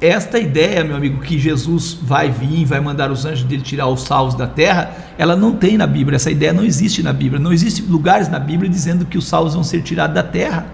Esta 0.00 0.38
ideia, 0.38 0.82
meu 0.82 0.96
amigo, 0.96 1.20
que 1.20 1.38
Jesus 1.38 1.98
vai 2.00 2.30
vir, 2.30 2.64
vai 2.64 2.80
mandar 2.80 3.10
os 3.10 3.26
anjos 3.26 3.44
dele 3.44 3.62
tirar 3.62 3.86
os 3.88 4.02
salvos 4.02 4.34
da 4.34 4.46
terra, 4.46 4.96
ela 5.18 5.36
não 5.36 5.52
tem 5.52 5.76
na 5.76 5.86
Bíblia. 5.86 6.16
Essa 6.16 6.30
ideia 6.30 6.54
não 6.54 6.64
existe 6.64 7.02
na 7.02 7.12
Bíblia. 7.12 7.38
Não 7.38 7.52
existem 7.52 7.84
lugares 7.84 8.28
na 8.28 8.38
Bíblia 8.38 8.70
dizendo 8.70 9.04
que 9.04 9.18
os 9.18 9.28
salvos 9.28 9.52
vão 9.52 9.62
ser 9.62 9.82
tirados 9.82 10.14
da 10.14 10.22
terra. 10.22 10.66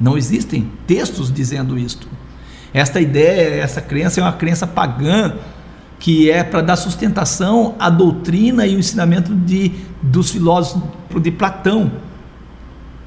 Não 0.00 0.18
existem 0.18 0.68
textos 0.86 1.32
dizendo 1.32 1.78
isto. 1.78 2.08
Esta 2.74 3.00
ideia, 3.00 3.62
essa 3.62 3.80
crença 3.80 4.20
é 4.20 4.24
uma 4.24 4.32
crença 4.32 4.66
pagã 4.66 5.34
que 5.98 6.30
é 6.30 6.42
para 6.42 6.60
dar 6.60 6.76
sustentação 6.76 7.74
à 7.78 7.88
doutrina 7.88 8.66
e 8.66 8.74
o 8.74 8.78
ensinamento 8.78 9.34
de, 9.34 9.72
dos 10.02 10.30
filósofos 10.30 10.82
de 11.22 11.30
Platão 11.30 11.90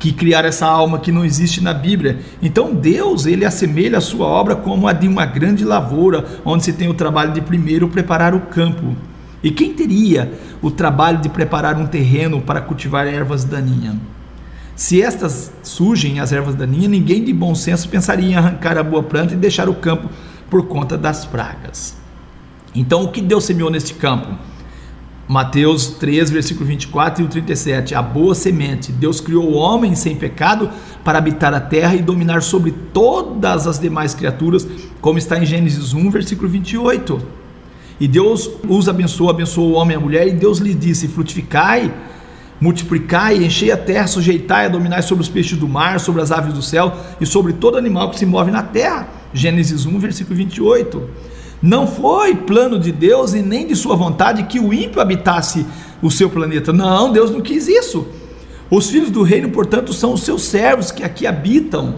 que 0.01 0.11
criaram 0.11 0.49
essa 0.49 0.65
alma 0.65 0.97
que 0.97 1.11
não 1.11 1.23
existe 1.23 1.61
na 1.63 1.75
Bíblia. 1.75 2.21
Então 2.41 2.73
Deus, 2.73 3.27
ele 3.27 3.45
assemelha 3.45 3.99
a 3.99 4.01
sua 4.01 4.25
obra 4.25 4.55
como 4.55 4.87
a 4.87 4.93
de 4.93 5.07
uma 5.07 5.27
grande 5.27 5.63
lavoura, 5.63 6.25
onde 6.43 6.65
se 6.65 6.73
tem 6.73 6.89
o 6.89 6.93
trabalho 6.95 7.33
de 7.33 7.39
primeiro 7.39 7.87
preparar 7.87 8.33
o 8.33 8.41
campo. 8.41 8.95
E 9.43 9.51
quem 9.51 9.75
teria 9.75 10.33
o 10.59 10.71
trabalho 10.71 11.19
de 11.19 11.29
preparar 11.29 11.77
um 11.77 11.85
terreno 11.85 12.41
para 12.41 12.61
cultivar 12.61 13.05
ervas 13.05 13.43
daninhas? 13.43 13.95
Se 14.75 14.99
estas 14.99 15.53
surgem, 15.61 16.19
as 16.19 16.31
ervas 16.31 16.55
daninhas, 16.55 16.89
ninguém 16.89 17.23
de 17.23 17.31
bom 17.31 17.53
senso 17.53 17.87
pensaria 17.87 18.27
em 18.27 18.35
arrancar 18.35 18.79
a 18.79 18.83
boa 18.83 19.03
planta 19.03 19.35
e 19.35 19.37
deixar 19.37 19.69
o 19.69 19.75
campo 19.75 20.09
por 20.49 20.65
conta 20.65 20.97
das 20.97 21.27
pragas. 21.27 21.95
Então, 22.73 23.03
o 23.03 23.11
que 23.11 23.21
Deus 23.21 23.43
semeou 23.43 23.69
neste 23.69 23.93
campo? 23.93 24.35
Mateus 25.31 25.87
3, 25.87 26.29
versículo 26.29 26.65
24 26.65 27.23
e 27.23 27.27
37. 27.29 27.95
A 27.95 28.01
boa 28.01 28.35
semente. 28.35 28.91
Deus 28.91 29.21
criou 29.21 29.49
o 29.49 29.53
homem 29.53 29.95
sem 29.95 30.13
pecado 30.13 30.69
para 31.05 31.17
habitar 31.17 31.53
a 31.53 31.61
terra 31.61 31.95
e 31.95 32.01
dominar 32.01 32.43
sobre 32.43 32.73
todas 32.91 33.65
as 33.65 33.79
demais 33.79 34.13
criaturas, 34.13 34.67
como 34.99 35.17
está 35.17 35.39
em 35.39 35.45
Gênesis 35.45 35.93
1, 35.93 36.09
versículo 36.09 36.49
28. 36.49 37.21
E 37.97 38.09
Deus 38.09 38.51
os 38.67 38.89
abençoou, 38.89 39.29
abençoou 39.29 39.71
o 39.71 39.75
homem 39.75 39.95
e 39.95 39.97
a 39.97 40.01
mulher, 40.01 40.27
e 40.27 40.31
Deus 40.31 40.57
lhe 40.57 40.73
disse: 40.73 41.07
frutificai, 41.07 41.93
multiplicai, 42.59 43.37
enchei 43.37 43.71
a 43.71 43.77
terra, 43.77 44.07
sujeitai 44.07 44.65
a 44.65 44.69
dominar 44.69 45.01
sobre 45.01 45.21
os 45.21 45.29
peixes 45.29 45.57
do 45.57 45.65
mar, 45.65 46.01
sobre 46.01 46.21
as 46.21 46.29
aves 46.29 46.53
do 46.53 46.61
céu 46.61 46.93
e 47.21 47.25
sobre 47.25 47.53
todo 47.53 47.77
animal 47.77 48.09
que 48.09 48.19
se 48.19 48.25
move 48.25 48.51
na 48.51 48.63
terra. 48.63 49.07
Gênesis 49.33 49.85
1, 49.85 49.97
versículo 49.97 50.35
28. 50.35 51.30
Não 51.61 51.85
foi 51.85 52.35
plano 52.35 52.79
de 52.79 52.91
Deus 52.91 53.33
e 53.33 53.41
nem 53.41 53.67
de 53.67 53.75
sua 53.75 53.95
vontade 53.95 54.43
que 54.43 54.59
o 54.59 54.73
ímpio 54.73 54.99
habitasse 54.99 55.65
o 56.01 56.09
seu 56.09 56.29
planeta. 56.29 56.73
Não, 56.73 57.11
Deus 57.11 57.29
não 57.29 57.41
quis 57.41 57.67
isso. 57.67 58.07
Os 58.69 58.89
filhos 58.89 59.11
do 59.11 59.21
reino, 59.21 59.49
portanto, 59.49 59.93
são 59.93 60.13
os 60.13 60.23
seus 60.23 60.43
servos 60.43 60.91
que 60.91 61.03
aqui 61.03 61.27
habitam. 61.27 61.95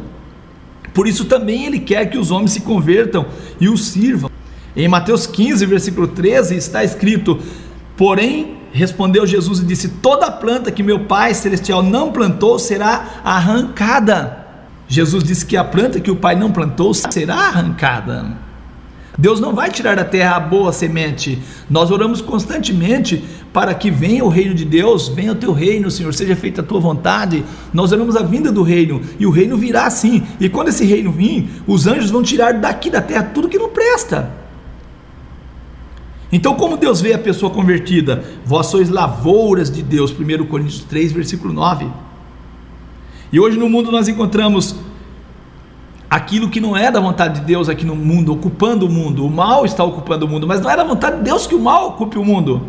Por 0.93 1.07
isso 1.07 1.25
também 1.25 1.65
ele 1.65 1.79
quer 1.79 2.09
que 2.09 2.17
os 2.17 2.29
homens 2.29 2.51
se 2.51 2.61
convertam 2.61 3.25
e 3.59 3.69
o 3.69 3.77
sirvam. 3.77 4.29
Em 4.75 4.87
Mateus 4.87 5.25
15, 5.25 5.65
versículo 5.65 6.07
13, 6.07 6.55
está 6.55 6.83
escrito: 6.83 7.39
Porém, 7.95 8.57
respondeu 8.71 9.25
Jesus 9.25 9.59
e 9.59 9.65
disse: 9.65 9.87
Toda 9.87 10.31
planta 10.31 10.71
que 10.71 10.83
meu 10.83 11.01
Pai 11.05 11.33
celestial 11.33 11.81
não 11.81 12.11
plantou 12.11 12.59
será 12.59 13.21
arrancada. 13.23 14.39
Jesus 14.87 15.23
disse 15.23 15.45
que 15.45 15.55
a 15.55 15.63
planta 15.63 15.99
que 15.99 16.11
o 16.11 16.15
Pai 16.15 16.35
não 16.35 16.51
plantou 16.51 16.93
será 16.93 17.35
arrancada. 17.35 18.42
Deus 19.17 19.39
não 19.39 19.53
vai 19.53 19.69
tirar 19.69 19.95
da 19.95 20.03
terra 20.03 20.37
a 20.37 20.39
boa 20.39 20.73
semente. 20.73 21.37
Nós 21.69 21.91
oramos 21.91 22.19
constantemente 22.19 23.23
para 23.53 23.73
que 23.75 23.91
venha 23.91 24.25
o 24.25 24.29
reino 24.29 24.55
de 24.55 24.65
Deus, 24.65 25.07
venha 25.07 25.31
o 25.31 25.35
teu 25.35 25.51
reino, 25.53 25.91
Senhor, 25.91 26.13
seja 26.13 26.35
feita 26.35 26.61
a 26.61 26.63
tua 26.63 26.79
vontade. 26.79 27.43
Nós 27.71 27.91
oramos 27.91 28.15
a 28.15 28.23
vinda 28.23 28.51
do 28.51 28.63
reino 28.63 29.01
e 29.19 29.25
o 29.27 29.29
reino 29.29 29.55
virá 29.55 29.87
sim. 29.91 30.23
E 30.39 30.49
quando 30.49 30.69
esse 30.69 30.83
reino 30.83 31.11
vir, 31.11 31.47
os 31.67 31.85
anjos 31.85 32.09
vão 32.09 32.23
tirar 32.23 32.53
daqui 32.53 32.89
da 32.89 33.01
terra 33.01 33.23
tudo 33.23 33.47
que 33.47 33.59
não 33.59 33.69
presta. 33.69 34.31
Então, 36.31 36.55
como 36.55 36.77
Deus 36.77 36.99
vê 36.99 37.13
a 37.13 37.19
pessoa 37.19 37.51
convertida? 37.51 38.23
Vós 38.43 38.65
sois 38.65 38.89
lavouras 38.89 39.69
de 39.69 39.83
Deus, 39.83 40.11
1 40.11 40.45
Coríntios 40.45 40.83
3, 40.85 41.11
versículo 41.11 41.53
9. 41.53 41.85
E 43.31 43.39
hoje 43.39 43.57
no 43.57 43.69
mundo 43.69 43.91
nós 43.91 44.07
encontramos 44.07 44.75
aquilo 46.13 46.47
que 46.47 46.59
não 46.59 46.77
é 46.77 46.91
da 46.91 46.99
vontade 46.99 47.39
de 47.39 47.45
Deus 47.45 47.67
aqui 47.67 47.83
no 47.83 47.95
mundo, 47.95 48.31
ocupando 48.31 48.85
o 48.85 48.89
mundo. 48.89 49.25
O 49.25 49.31
mal 49.31 49.65
está 49.65 49.83
ocupando 49.83 50.27
o 50.27 50.29
mundo, 50.29 50.45
mas 50.45 50.61
não 50.61 50.69
é 50.69 50.77
da 50.77 50.83
vontade 50.83 51.17
de 51.17 51.23
Deus 51.23 51.47
que 51.47 51.55
o 51.55 51.59
mal 51.59 51.87
ocupe 51.87 52.19
o 52.19 52.23
mundo. 52.23 52.61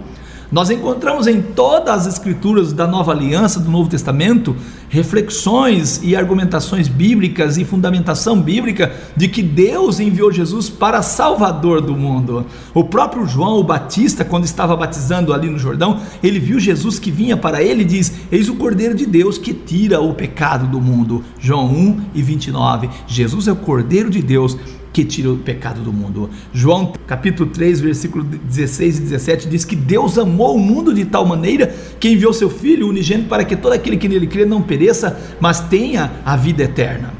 Nós 0.54 0.70
encontramos 0.70 1.26
em 1.26 1.42
todas 1.42 2.06
as 2.06 2.14
escrituras 2.14 2.72
da 2.72 2.86
Nova 2.86 3.10
Aliança, 3.10 3.58
do 3.58 3.68
Novo 3.68 3.90
Testamento, 3.90 4.54
reflexões 4.88 6.00
e 6.00 6.14
argumentações 6.14 6.86
bíblicas 6.86 7.58
e 7.58 7.64
fundamentação 7.64 8.40
bíblica 8.40 8.92
de 9.16 9.26
que 9.26 9.42
Deus 9.42 9.98
enviou 9.98 10.30
Jesus 10.30 10.70
para 10.70 11.02
Salvador 11.02 11.80
do 11.80 11.96
mundo. 11.96 12.46
O 12.72 12.84
próprio 12.84 13.26
João 13.26 13.58
o 13.58 13.64
Batista, 13.64 14.24
quando 14.24 14.44
estava 14.44 14.76
batizando 14.76 15.34
ali 15.34 15.50
no 15.50 15.58
Jordão, 15.58 15.98
ele 16.22 16.38
viu 16.38 16.60
Jesus 16.60 17.00
que 17.00 17.10
vinha 17.10 17.36
para 17.36 17.60
ele 17.60 17.82
e 17.82 17.86
diz: 17.86 18.12
Eis 18.30 18.48
o 18.48 18.54
Cordeiro 18.54 18.94
de 18.94 19.06
Deus 19.06 19.36
que 19.36 19.52
tira 19.52 20.00
o 20.00 20.14
pecado 20.14 20.68
do 20.68 20.80
mundo. 20.80 21.24
João 21.40 21.66
1 21.66 22.00
e 22.14 22.22
29. 22.22 22.88
Jesus 23.08 23.48
é 23.48 23.52
o 23.52 23.56
Cordeiro 23.56 24.08
de 24.08 24.22
Deus 24.22 24.56
que 24.94 25.04
tira 25.04 25.28
o 25.32 25.36
pecado 25.36 25.80
do 25.80 25.92
mundo. 25.92 26.30
João 26.52 26.92
capítulo 27.04 27.50
3, 27.50 27.80
versículo 27.80 28.22
16 28.22 28.98
e 28.98 29.00
17 29.02 29.48
diz 29.48 29.64
que 29.64 29.74
Deus 29.74 30.16
amou 30.16 30.54
o 30.54 30.58
mundo 30.58 30.94
de 30.94 31.04
tal 31.04 31.26
maneira 31.26 31.74
que 31.98 32.10
enviou 32.10 32.32
seu 32.32 32.48
filho 32.48 32.88
unigênito 32.88 33.28
para 33.28 33.44
que 33.44 33.56
todo 33.56 33.72
aquele 33.72 33.96
que 33.96 34.08
nele 34.08 34.28
crê 34.28 34.46
não 34.46 34.62
pereça, 34.62 35.18
mas 35.40 35.58
tenha 35.58 36.12
a 36.24 36.36
vida 36.36 36.62
eterna. 36.62 37.12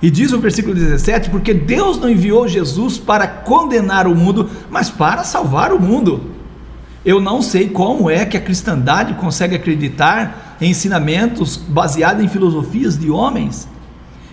E 0.00 0.08
diz 0.08 0.32
o 0.32 0.38
versículo 0.38 0.72
17, 0.72 1.30
porque 1.30 1.52
Deus 1.52 1.98
não 1.98 2.08
enviou 2.08 2.46
Jesus 2.46 2.96
para 2.96 3.26
condenar 3.26 4.06
o 4.06 4.14
mundo, 4.14 4.48
mas 4.70 4.88
para 4.88 5.24
salvar 5.24 5.72
o 5.72 5.80
mundo. 5.80 6.30
Eu 7.04 7.20
não 7.20 7.42
sei 7.42 7.68
como 7.68 8.08
é 8.08 8.24
que 8.24 8.36
a 8.36 8.40
cristandade 8.40 9.14
consegue 9.14 9.56
acreditar 9.56 10.56
em 10.60 10.70
ensinamentos 10.70 11.56
baseados 11.56 12.22
em 12.22 12.28
filosofias 12.28 12.96
de 12.96 13.10
homens 13.10 13.66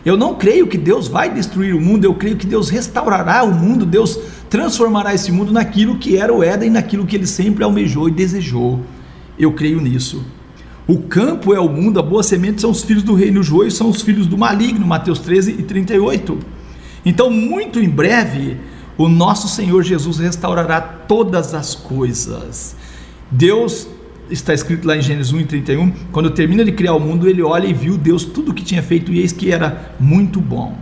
eu 0.05 0.17
não 0.17 0.35
creio 0.35 0.67
que 0.67 0.77
Deus 0.77 1.07
vai 1.07 1.33
destruir 1.33 1.73
o 1.73 1.79
mundo, 1.79 2.03
eu 2.03 2.13
creio 2.13 2.35
que 2.35 2.45
Deus 2.45 2.69
restaurará 2.69 3.43
o 3.43 3.53
mundo, 3.53 3.85
Deus 3.85 4.19
transformará 4.49 5.13
esse 5.13 5.31
mundo 5.31 5.53
naquilo 5.53 5.97
que 5.97 6.17
era 6.17 6.33
o 6.33 6.43
Éden, 6.43 6.69
naquilo 6.69 7.05
que 7.05 7.15
ele 7.15 7.25
sempre 7.25 7.63
almejou 7.63 8.09
e 8.09 8.11
desejou. 8.11 8.81
Eu 9.39 9.53
creio 9.53 9.79
nisso. 9.79 10.23
O 10.85 10.97
campo 10.97 11.53
é 11.53 11.59
o 11.59 11.69
mundo, 11.69 11.99
a 11.99 12.03
boa 12.03 12.21
semente 12.21 12.59
são 12.59 12.71
os 12.71 12.83
filhos 12.83 13.03
do 13.03 13.13
reino, 13.13 13.39
o 13.39 13.43
joio 13.43 13.71
são 13.71 13.89
os 13.89 14.01
filhos 14.01 14.27
do 14.27 14.37
maligno, 14.37 14.85
Mateus 14.85 15.19
13 15.19 15.51
e 15.59 15.63
38. 15.63 16.37
Então, 17.05 17.29
muito 17.29 17.79
em 17.79 17.89
breve, 17.89 18.57
o 18.97 19.07
nosso 19.07 19.47
Senhor 19.47 19.81
Jesus 19.83 20.19
restaurará 20.19 20.81
todas 20.81 21.53
as 21.53 21.73
coisas. 21.73 22.75
Deus 23.31 23.87
está 24.29 24.53
escrito 24.53 24.87
lá 24.87 24.95
em 24.95 25.01
Gênesis 25.01 25.31
1 25.33 25.45
31, 25.45 25.91
quando 26.11 26.29
termina 26.29 26.63
de 26.63 26.71
criar 26.71 26.93
o 26.93 26.99
mundo, 26.99 27.27
ele 27.27 27.41
olha 27.41 27.67
e 27.67 27.73
viu 27.73 27.97
Deus 27.97 28.23
tudo 28.23 28.51
o 28.51 28.53
que 28.53 28.63
tinha 28.63 28.81
feito 28.81 29.11
e 29.11 29.19
eis 29.19 29.31
que 29.31 29.51
era 29.51 29.93
muito 29.99 30.39
bom. 30.39 30.77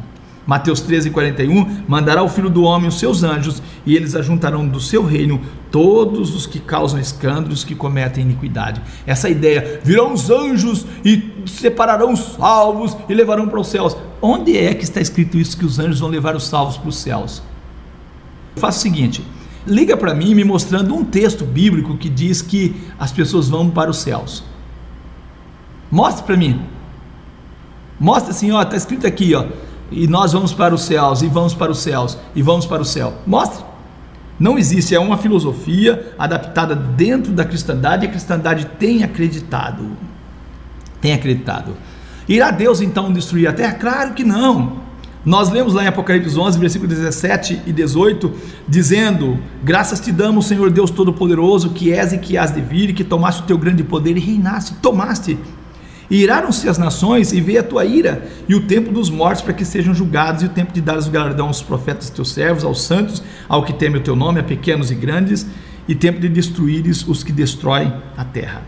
Mateus 0.45 0.81
13, 0.81 1.11
41, 1.11 1.83
mandará 1.87 2.23
o 2.23 2.27
Filho 2.27 2.49
do 2.49 2.63
Homem 2.63 2.87
os 2.87 2.99
seus 2.99 3.23
anjos, 3.23 3.61
e 3.85 3.95
eles 3.95 4.15
ajuntarão 4.15 4.67
do 4.67 4.79
seu 4.79 5.03
reino 5.03 5.39
todos 5.69 6.35
os 6.35 6.45
que 6.45 6.59
causam 6.59 6.99
escândalos, 6.99 7.63
que 7.63 7.75
cometem 7.75 8.23
iniquidade. 8.23 8.81
Essa 9.05 9.29
ideia, 9.29 9.79
virão 9.83 10.13
os 10.13 10.29
anjos 10.29 10.85
e 11.05 11.31
separarão 11.45 12.13
os 12.13 12.33
salvos 12.33 12.97
e 13.07 13.13
levarão 13.13 13.47
para 13.47 13.59
os 13.59 13.67
céus. 13.67 13.95
Onde 14.21 14.57
é 14.57 14.73
que 14.73 14.83
está 14.83 14.99
escrito 14.99 15.37
isso, 15.37 15.57
que 15.57 15.65
os 15.65 15.79
anjos 15.79 15.99
vão 15.99 16.09
levar 16.09 16.35
os 16.35 16.47
salvos 16.47 16.75
para 16.75 16.89
os 16.89 16.97
céus? 16.97 17.41
Faça 18.55 18.79
o 18.79 18.81
seguinte, 18.81 19.23
liga 19.65 19.95
para 19.95 20.13
mim 20.13 20.33
me 20.33 20.43
mostrando 20.43 20.95
um 20.95 21.03
texto 21.03 21.45
bíblico 21.45 21.97
que 21.97 22.09
diz 22.09 22.41
que 22.41 22.75
as 22.99 23.11
pessoas 23.11 23.49
vão 23.49 23.69
para 23.69 23.89
os 23.89 23.97
céus. 23.97 24.43
Mostre 25.91 26.25
para 26.25 26.37
mim. 26.37 26.61
Mostra 27.99 28.31
assim, 28.31 28.51
ó, 28.51 28.63
tá 28.63 28.75
escrito 28.75 29.05
aqui, 29.05 29.35
ó, 29.35 29.45
e 29.91 30.07
nós 30.07 30.33
vamos 30.33 30.53
para 30.53 30.73
os 30.73 30.81
céus, 30.81 31.21
e 31.21 31.27
vamos 31.27 31.53
para 31.53 31.71
os 31.71 31.79
céus, 31.79 32.17
e 32.33 32.41
vamos 32.41 32.65
para 32.65 32.81
o 32.81 32.85
céu. 32.85 33.13
Mostre. 33.27 33.63
Não 34.39 34.57
existe, 34.57 34.95
é 34.95 34.99
uma 34.99 35.17
filosofia 35.17 36.13
adaptada 36.17 36.75
dentro 36.75 37.31
da 37.31 37.45
cristandade, 37.45 38.05
e 38.05 38.09
a 38.09 38.11
cristandade 38.11 38.65
tem 38.79 39.03
acreditado. 39.03 39.91
Tem 40.99 41.13
acreditado. 41.13 41.75
Irá 42.27 42.49
Deus 42.49 42.81
então 42.81 43.13
destruir 43.13 43.47
a 43.47 43.53
terra? 43.53 43.73
Claro 43.73 44.13
que 44.13 44.23
não. 44.23 44.77
Nós 45.23 45.51
lemos 45.51 45.75
lá 45.75 45.83
em 45.83 45.87
Apocalipse 45.87 46.37
11, 46.37 46.57
versículo 46.57 46.89
17 46.89 47.61
e 47.67 47.71
18, 47.71 48.31
dizendo: 48.67 49.37
Graças 49.63 49.99
te 49.99 50.11
damos, 50.11 50.47
Senhor 50.47 50.71
Deus 50.71 50.89
Todo-Poderoso, 50.89 51.69
que 51.69 51.93
és 51.93 52.11
e 52.11 52.17
que 52.17 52.37
has 52.37 52.51
de 52.51 52.59
vir, 52.59 52.93
que 52.93 53.03
tomaste 53.03 53.43
o 53.43 53.45
teu 53.45 53.57
grande 53.57 53.83
poder 53.83 54.17
e 54.17 54.19
reinaste, 54.19 54.73
tomaste. 54.81 55.37
E 56.09 56.23
iraram-se 56.23 56.67
as 56.67 56.79
nações, 56.79 57.31
e 57.31 57.39
veio 57.39 57.59
a 57.59 57.63
tua 57.63 57.85
ira, 57.85 58.27
e 58.49 58.55
o 58.55 58.65
tempo 58.65 58.91
dos 58.91 59.11
mortos 59.11 59.43
para 59.43 59.53
que 59.53 59.63
sejam 59.63 59.93
julgados, 59.93 60.41
e 60.41 60.47
o 60.47 60.49
tempo 60.49 60.73
de 60.73 60.81
dar 60.81 60.97
o 60.97 61.09
galardão 61.11 61.47
aos 61.47 61.61
profetas 61.61 62.09
teus 62.09 62.31
servos, 62.31 62.63
aos 62.63 62.81
santos, 62.81 63.23
ao 63.47 63.63
que 63.63 63.73
teme 63.73 63.97
o 63.97 64.01
teu 64.01 64.15
nome, 64.15 64.39
a 64.39 64.43
pequenos 64.43 64.89
e 64.89 64.95
grandes, 64.95 65.45
e 65.87 65.93
tempo 65.93 66.19
de 66.19 66.27
destruíres 66.29 67.07
os 67.07 67.23
que 67.23 67.31
destroem 67.31 67.93
a 68.17 68.25
terra. 68.25 68.63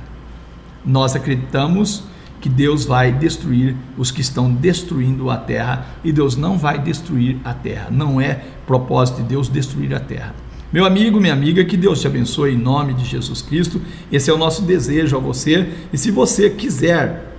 Nós 0.86 1.16
acreditamos 1.16 2.04
que 2.44 2.50
Deus 2.50 2.84
vai 2.84 3.10
destruir 3.10 3.74
os 3.98 4.12
que 4.12 4.20
estão 4.20 4.54
destruindo 4.54 5.30
a 5.30 5.38
terra 5.38 5.86
e 6.04 6.12
Deus 6.12 6.36
não 6.36 6.58
vai 6.58 6.78
destruir 6.78 7.38
a 7.42 7.54
terra. 7.54 7.88
Não 7.90 8.20
é 8.20 8.34
propósito 8.68 9.22
de 9.22 9.30
Deus 9.30 9.48
destruir 9.48 9.96
a 9.96 10.00
terra. 10.02 10.36
Meu 10.70 10.86
amigo, 10.86 11.22
minha 11.22 11.32
amiga, 11.32 11.64
que 11.64 11.78
Deus 11.78 12.02
te 12.02 12.08
abençoe 12.08 12.54
em 12.54 12.58
nome 12.58 12.94
de 12.96 13.06
Jesus 13.06 13.42
Cristo. 13.42 13.82
Esse 14.12 14.30
é 14.30 14.34
o 14.34 14.38
nosso 14.38 14.64
desejo 14.64 15.16
a 15.16 15.22
você. 15.22 15.70
E 15.94 15.98
se 15.98 16.12
você 16.12 16.50
quiser, 16.50 17.34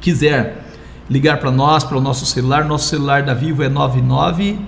quiser 0.00 0.66
ligar 1.08 1.38
para 1.38 1.52
nós, 1.52 1.84
para 1.84 1.96
o 1.96 2.00
nosso 2.00 2.26
celular, 2.26 2.64
nosso 2.64 2.88
celular 2.88 3.22
da 3.22 3.34
Vivo 3.34 3.62
é 3.62 3.68
99 3.68 4.58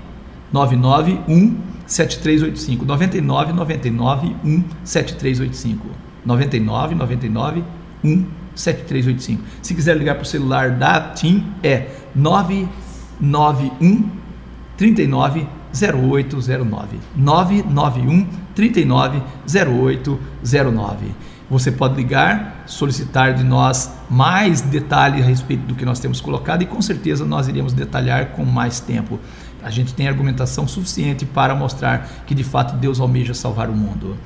991 0.52 1.56
7385 1.84 2.84
99 2.84 3.52
99 3.52 4.36
1 4.44 4.64
7385 4.84 5.88
99 6.24 6.94
99 6.94 7.60
1 7.60 7.83
7385. 8.54 9.42
Se 9.62 9.74
quiser 9.74 9.96
ligar 9.96 10.14
para 10.14 10.22
o 10.22 10.26
celular 10.26 10.70
da 10.70 11.00
TIM 11.00 11.44
é 11.62 11.88
991 12.14 14.10
39 14.76 15.46
0809 15.74 16.98
991 17.16 18.28
39 18.54 19.22
0809. 19.46 21.06
Você 21.50 21.70
pode 21.70 21.94
ligar, 21.94 22.64
solicitar 22.66 23.34
de 23.34 23.44
nós 23.44 23.92
mais 24.08 24.60
detalhes 24.62 25.22
a 25.22 25.28
respeito 25.28 25.66
do 25.66 25.74
que 25.74 25.84
nós 25.84 25.98
temos 25.98 26.20
colocado 26.20 26.62
e 26.62 26.66
com 26.66 26.80
certeza 26.80 27.24
nós 27.24 27.48
iremos 27.48 27.72
detalhar 27.72 28.30
com 28.30 28.44
mais 28.44 28.80
tempo. 28.80 29.20
A 29.62 29.70
gente 29.70 29.94
tem 29.94 30.08
argumentação 30.08 30.66
suficiente 30.66 31.26
para 31.26 31.54
mostrar 31.54 32.08
que 32.26 32.34
de 32.34 32.44
fato 32.44 32.76
Deus 32.76 32.98
almeja 32.98 33.34
salvar 33.34 33.68
o 33.68 33.74
mundo. 33.74 34.16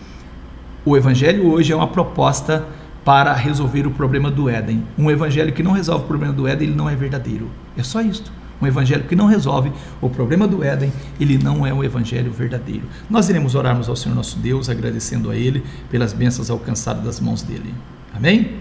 O 0.85 0.97
evangelho 0.97 1.51
hoje 1.51 1.73
é 1.73 1.77
uma 1.77 1.89
proposta 1.89 2.67
para 3.09 3.33
resolver 3.33 3.87
o 3.87 3.91
problema 3.91 4.31
do 4.31 4.51
Éden. 4.51 4.85
Um 4.99 5.11
evangelho 5.11 5.51
que 5.51 5.63
não 5.63 5.73
resolve 5.73 6.05
o 6.05 6.07
problema 6.07 6.31
do 6.31 6.47
Éden, 6.47 6.69
ele 6.69 6.77
não 6.77 6.91
é 6.91 6.95
verdadeiro. 6.95 7.51
É 7.75 7.83
só 7.83 8.03
isto. 8.03 8.31
Um 8.61 8.67
evangelho 8.67 9.05
que 9.05 9.17
não 9.17 9.25
resolve 9.25 9.73
o 9.99 10.11
problema 10.11 10.47
do 10.47 10.63
Éden, 10.63 10.93
ele 11.19 11.39
não 11.39 11.67
é 11.67 11.73
um 11.73 11.83
evangelho 11.83 12.31
verdadeiro. 12.31 12.83
Nós 13.09 13.31
iremos 13.31 13.55
orarmos 13.55 13.89
ao 13.89 13.97
Senhor 13.97 14.15
nosso 14.15 14.39
Deus, 14.39 14.69
agradecendo 14.69 15.31
a 15.31 15.37
Ele 15.37 15.65
pelas 15.91 16.13
bênçãos 16.13 16.51
alcançadas 16.51 17.03
das 17.03 17.19
mãos 17.19 17.41
dele. 17.41 17.73
Amém? 18.15 18.59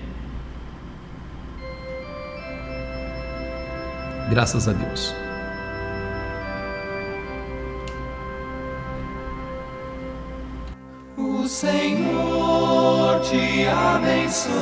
Graças 4.29 4.69
a 4.69 4.71
Deus. 4.71 5.13
O 11.17 11.45
Senhor 11.45 12.36
te 13.29 13.67
abençoe 13.67 14.53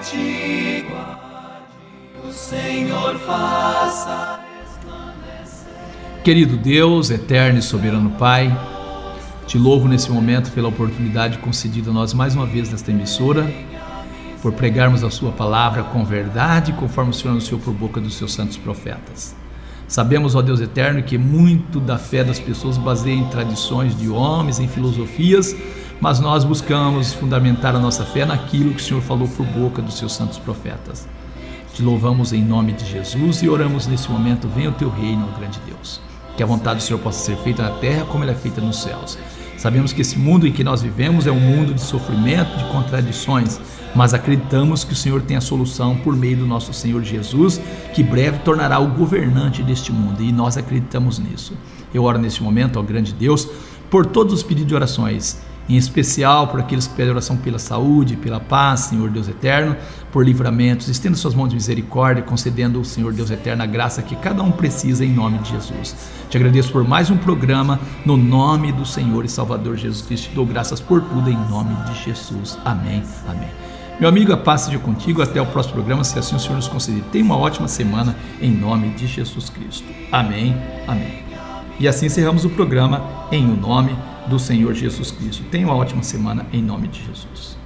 te 0.00 0.86
guarde. 0.88 2.28
O 2.28 2.32
Senhor 2.32 3.18
faça 3.20 4.40
Querido 6.22 6.56
Deus, 6.56 7.10
eterno 7.10 7.58
e 7.58 7.62
soberano 7.62 8.10
Pai, 8.12 8.56
te 9.46 9.58
louvo 9.58 9.86
nesse 9.88 10.10
momento 10.10 10.50
pela 10.52 10.68
oportunidade 10.68 11.36
concedida 11.38 11.90
a 11.90 11.92
nós 11.92 12.14
mais 12.14 12.34
uma 12.34 12.46
vez 12.46 12.70
nesta 12.70 12.90
emissora, 12.90 13.46
por 14.40 14.52
pregarmos 14.54 15.04
a 15.04 15.10
Sua 15.10 15.32
palavra 15.32 15.82
com 15.82 16.02
verdade, 16.02 16.72
conforme 16.72 17.10
o 17.10 17.14
Senhor 17.14 17.32
anunciou 17.32 17.60
por 17.60 17.74
boca 17.74 18.00
dos 18.00 18.14
seus 18.14 18.32
santos 18.32 18.56
profetas. 18.56 19.36
Sabemos, 19.86 20.34
ó 20.34 20.40
Deus 20.40 20.60
eterno, 20.60 21.02
que 21.02 21.18
muito 21.18 21.78
da 21.78 21.98
fé 21.98 22.24
das 22.24 22.40
pessoas 22.40 22.78
baseia 22.78 23.14
em 23.14 23.28
tradições 23.28 23.94
de 23.98 24.08
homens, 24.08 24.58
em 24.58 24.66
filosofias, 24.66 25.54
mas 26.00 26.20
nós 26.20 26.44
buscamos 26.44 27.12
fundamentar 27.12 27.74
a 27.74 27.78
nossa 27.78 28.04
fé 28.04 28.24
naquilo 28.24 28.74
que 28.74 28.80
o 28.80 28.84
Senhor 28.84 29.02
falou 29.02 29.28
por 29.28 29.46
boca 29.46 29.80
dos 29.80 29.98
seus 29.98 30.12
santos 30.12 30.38
profetas. 30.38 31.08
Te 31.72 31.82
louvamos 31.82 32.32
em 32.32 32.42
nome 32.42 32.72
de 32.72 32.84
Jesus 32.84 33.42
e 33.42 33.48
oramos 33.48 33.86
nesse 33.86 34.10
momento: 34.10 34.48
venha 34.48 34.70
o 34.70 34.74
teu 34.74 34.88
reino, 34.88 35.28
grande 35.38 35.58
Deus. 35.66 36.00
Que 36.36 36.42
a 36.42 36.46
vontade 36.46 36.80
do 36.80 36.82
Senhor 36.82 36.98
possa 36.98 37.24
ser 37.24 37.36
feita 37.38 37.62
na 37.62 37.70
terra 37.70 38.04
como 38.06 38.22
ela 38.22 38.32
é 38.32 38.36
feita 38.36 38.60
nos 38.60 38.82
céus. 38.82 39.18
Sabemos 39.56 39.92
que 39.92 40.02
esse 40.02 40.18
mundo 40.18 40.46
em 40.46 40.52
que 40.52 40.62
nós 40.64 40.82
vivemos 40.82 41.26
é 41.26 41.32
um 41.32 41.40
mundo 41.40 41.72
de 41.72 41.80
sofrimento, 41.80 42.56
de 42.58 42.64
contradições, 42.64 43.60
mas 43.94 44.12
acreditamos 44.12 44.84
que 44.84 44.92
o 44.92 44.96
Senhor 44.96 45.22
tem 45.22 45.36
a 45.36 45.40
solução 45.40 45.96
por 45.96 46.14
meio 46.14 46.36
do 46.36 46.46
nosso 46.46 46.72
Senhor 46.72 47.02
Jesus, 47.02 47.60
que 47.94 48.02
breve 48.02 48.40
tornará 48.40 48.78
o 48.78 48.88
governante 48.88 49.62
deste 49.62 49.92
mundo, 49.92 50.22
e 50.22 50.32
nós 50.32 50.56
acreditamos 50.56 51.18
nisso. 51.18 51.54
Eu 51.94 52.04
oro 52.04 52.18
neste 52.18 52.42
momento, 52.42 52.78
ó 52.78 52.82
grande 52.82 53.12
Deus, 53.12 53.48
por 53.88 54.04
todos 54.04 54.34
os 54.34 54.42
pedidos 54.42 54.68
de 54.68 54.74
orações 54.74 55.40
em 55.68 55.76
especial 55.76 56.48
por 56.48 56.60
aqueles 56.60 56.86
que 56.86 56.94
pedem 56.94 57.12
oração 57.12 57.36
pela 57.36 57.58
saúde, 57.58 58.16
pela 58.16 58.40
paz, 58.40 58.80
Senhor 58.80 59.10
Deus 59.10 59.28
eterno, 59.28 59.76
por 60.12 60.24
livramentos. 60.24 60.88
Estenda 60.88 61.16
suas 61.16 61.34
mãos 61.34 61.48
de 61.48 61.54
misericórdia, 61.54 62.22
concedendo 62.22 62.78
ao 62.78 62.84
Senhor 62.84 63.12
Deus 63.12 63.30
eterno 63.30 63.62
a 63.62 63.66
graça 63.66 64.02
que 64.02 64.16
cada 64.16 64.42
um 64.42 64.50
precisa 64.50 65.04
em 65.04 65.12
nome 65.12 65.38
de 65.38 65.50
Jesus. 65.50 65.96
Te 66.28 66.36
agradeço 66.36 66.70
por 66.72 66.86
mais 66.86 67.10
um 67.10 67.16
programa 67.16 67.80
no 68.04 68.16
nome 68.16 68.72
do 68.72 68.84
Senhor 68.84 69.24
e 69.24 69.28
Salvador 69.28 69.76
Jesus 69.76 70.02
Cristo. 70.02 70.30
Te 70.30 70.34
dou 70.34 70.46
graças 70.46 70.80
por 70.80 71.00
tudo 71.00 71.30
em 71.30 71.38
nome 71.48 71.74
de 71.86 72.04
Jesus. 72.04 72.58
Amém. 72.64 73.02
Amém. 73.28 73.48
Meu 73.98 74.08
amigo, 74.08 74.32
a 74.32 74.36
paz 74.36 74.62
seja 74.62 74.78
contigo. 74.78 75.22
Até 75.22 75.40
o 75.40 75.46
próximo 75.46 75.74
programa, 75.74 76.02
se 76.02 76.18
assim 76.18 76.34
o 76.34 76.40
Senhor 76.40 76.56
nos 76.56 76.68
conceder. 76.68 77.02
Tenha 77.12 77.24
uma 77.24 77.36
ótima 77.36 77.68
semana 77.68 78.16
em 78.40 78.50
nome 78.50 78.90
de 78.90 79.06
Jesus 79.06 79.48
Cristo. 79.48 79.86
Amém. 80.10 80.56
Amém. 80.86 81.22
E 81.78 81.88
assim 81.88 82.06
encerramos 82.06 82.44
o 82.44 82.50
programa 82.50 83.02
em 83.32 83.44
o 83.44 83.56
nome 83.56 83.90
de 83.92 84.13
do 84.26 84.38
Senhor 84.38 84.74
Jesus 84.74 85.10
Cristo. 85.10 85.44
Tenha 85.50 85.66
uma 85.66 85.76
ótima 85.76 86.02
semana 86.02 86.46
em 86.52 86.62
nome 86.62 86.88
de 86.88 87.04
Jesus. 87.04 87.63